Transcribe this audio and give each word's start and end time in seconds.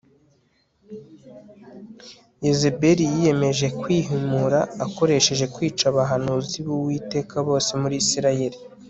Yezebeli 2.45 3.03
yiyemeje 3.13 3.67
kwihimura 3.81 4.59
akoresheje 4.85 5.45
kwica 5.55 5.83
abahanuzi 5.91 6.57
bUwiteka 6.65 7.35
bose 7.47 7.71
muri 7.83 7.95
Isirayeli 8.03 8.57